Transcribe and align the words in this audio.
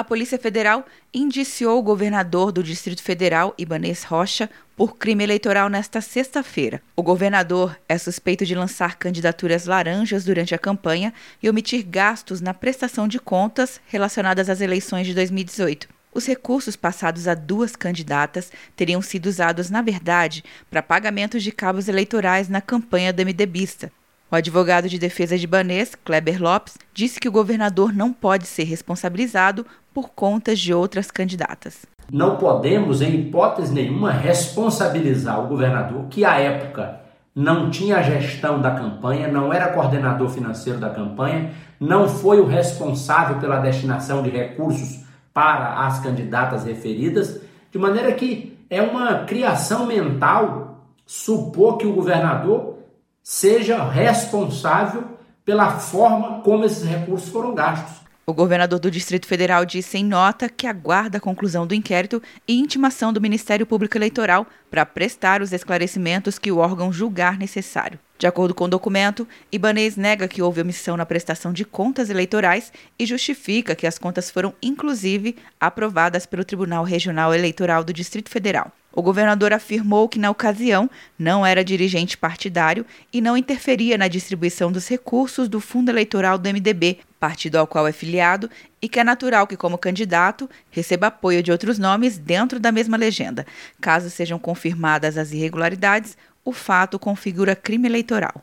a 0.00 0.04
Polícia 0.04 0.38
Federal 0.38 0.86
indiciou 1.12 1.78
o 1.78 1.82
governador 1.82 2.50
do 2.50 2.62
Distrito 2.62 3.02
Federal, 3.02 3.54
Ibanês 3.58 4.02
Rocha, 4.02 4.48
por 4.74 4.96
crime 4.96 5.22
eleitoral 5.22 5.68
nesta 5.68 6.00
sexta-feira. 6.00 6.80
O 6.96 7.02
governador 7.02 7.78
é 7.86 7.98
suspeito 7.98 8.46
de 8.46 8.54
lançar 8.54 8.96
candidaturas 8.96 9.66
laranjas 9.66 10.24
durante 10.24 10.54
a 10.54 10.58
campanha 10.58 11.12
e 11.42 11.50
omitir 11.50 11.84
gastos 11.86 12.40
na 12.40 12.54
prestação 12.54 13.06
de 13.06 13.18
contas 13.18 13.78
relacionadas 13.88 14.48
às 14.48 14.62
eleições 14.62 15.06
de 15.06 15.12
2018. 15.12 15.86
Os 16.14 16.26
recursos 16.26 16.76
passados 16.76 17.28
a 17.28 17.34
duas 17.34 17.76
candidatas 17.76 18.50
teriam 18.74 19.02
sido 19.02 19.26
usados, 19.26 19.68
na 19.68 19.82
verdade, 19.82 20.42
para 20.70 20.82
pagamentos 20.82 21.42
de 21.42 21.52
cabos 21.52 21.88
eleitorais 21.88 22.48
na 22.48 22.62
campanha 22.62 23.12
do 23.12 23.22
MDBista. 23.22 23.92
O 24.32 24.36
advogado 24.36 24.88
de 24.88 24.96
defesa 24.96 25.36
de 25.36 25.44
Banês, 25.44 25.96
Kleber 26.04 26.40
Lopes, 26.40 26.78
disse 26.94 27.18
que 27.18 27.28
o 27.28 27.32
governador 27.32 27.92
não 27.92 28.12
pode 28.12 28.46
ser 28.46 28.62
responsabilizado 28.62 29.66
por 29.92 30.10
contas 30.10 30.60
de 30.60 30.72
outras 30.72 31.10
candidatas. 31.10 31.84
Não 32.12 32.36
podemos, 32.36 33.02
em 33.02 33.12
hipótese 33.12 33.74
nenhuma, 33.74 34.12
responsabilizar 34.12 35.44
o 35.44 35.48
governador, 35.48 36.04
que 36.08 36.24
à 36.24 36.38
época 36.38 37.00
não 37.34 37.70
tinha 37.70 37.96
a 37.96 38.02
gestão 38.02 38.60
da 38.60 38.70
campanha, 38.70 39.26
não 39.26 39.52
era 39.52 39.72
coordenador 39.72 40.28
financeiro 40.28 40.78
da 40.78 40.90
campanha, 40.90 41.50
não 41.80 42.08
foi 42.08 42.38
o 42.38 42.46
responsável 42.46 43.40
pela 43.40 43.58
destinação 43.58 44.22
de 44.22 44.30
recursos 44.30 45.04
para 45.34 45.86
as 45.86 45.98
candidatas 45.98 46.64
referidas, 46.64 47.40
de 47.72 47.78
maneira 47.80 48.12
que 48.12 48.56
é 48.70 48.80
uma 48.80 49.24
criação 49.24 49.86
mental 49.86 50.84
supor 51.04 51.78
que 51.78 51.86
o 51.86 51.92
governador 51.92 52.79
seja 53.22 53.88
responsável 53.88 55.18
pela 55.44 55.78
forma 55.78 56.40
como 56.42 56.64
esses 56.64 56.84
recursos 56.84 57.28
foram 57.28 57.54
gastos. 57.54 58.00
O 58.26 58.32
governador 58.32 58.78
do 58.78 58.90
Distrito 58.90 59.26
Federal 59.26 59.64
disse 59.64 59.98
em 59.98 60.04
nota 60.04 60.48
que 60.48 60.66
aguarda 60.66 61.18
a 61.18 61.20
conclusão 61.20 61.66
do 61.66 61.74
inquérito 61.74 62.22
e 62.46 62.60
intimação 62.60 63.12
do 63.12 63.20
Ministério 63.20 63.66
Público 63.66 63.98
Eleitoral 63.98 64.46
para 64.70 64.86
prestar 64.86 65.42
os 65.42 65.52
esclarecimentos 65.52 66.38
que 66.38 66.52
o 66.52 66.58
órgão 66.58 66.92
julgar 66.92 67.36
necessário. 67.36 67.98
De 68.16 68.28
acordo 68.28 68.54
com 68.54 68.64
o 68.64 68.68
documento, 68.68 69.26
Ibanez 69.50 69.96
nega 69.96 70.28
que 70.28 70.42
houve 70.42 70.60
omissão 70.60 70.96
na 70.96 71.04
prestação 71.04 71.52
de 71.52 71.64
contas 71.64 72.08
eleitorais 72.08 72.72
e 72.98 73.04
justifica 73.04 73.74
que 73.74 73.86
as 73.86 73.98
contas 73.98 74.30
foram, 74.30 74.54
inclusive, 74.62 75.36
aprovadas 75.58 76.24
pelo 76.24 76.44
Tribunal 76.44 76.84
Regional 76.84 77.34
Eleitoral 77.34 77.82
do 77.82 77.92
Distrito 77.92 78.30
Federal. 78.30 78.70
O 78.92 79.02
governador 79.02 79.52
afirmou 79.52 80.08
que, 80.08 80.18
na 80.18 80.30
ocasião, 80.30 80.90
não 81.18 81.46
era 81.46 81.64
dirigente 81.64 82.16
partidário 82.16 82.84
e 83.12 83.20
não 83.20 83.36
interferia 83.36 83.96
na 83.96 84.08
distribuição 84.08 84.72
dos 84.72 84.88
recursos 84.88 85.48
do 85.48 85.60
fundo 85.60 85.90
eleitoral 85.90 86.36
do 86.36 86.48
MDB, 86.48 86.98
partido 87.18 87.56
ao 87.56 87.66
qual 87.66 87.86
é 87.86 87.92
filiado, 87.92 88.50
e 88.82 88.88
que 88.88 88.98
é 88.98 89.04
natural 89.04 89.46
que, 89.46 89.56
como 89.56 89.78
candidato, 89.78 90.50
receba 90.70 91.06
apoio 91.06 91.42
de 91.42 91.52
outros 91.52 91.78
nomes 91.78 92.18
dentro 92.18 92.58
da 92.58 92.72
mesma 92.72 92.96
legenda. 92.96 93.46
Caso 93.80 94.10
sejam 94.10 94.38
confirmadas 94.38 95.16
as 95.16 95.30
irregularidades, 95.30 96.16
o 96.44 96.52
fato 96.52 96.98
configura 96.98 97.54
crime 97.54 97.86
eleitoral. 97.86 98.42